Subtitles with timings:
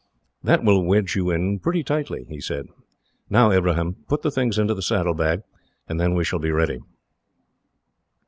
[0.43, 2.65] "That will wedge you in pretty tightly," he said.
[3.29, 5.43] "Now, Ibrahim, put the things into the saddlebag,
[5.87, 6.79] and then we shall be ready."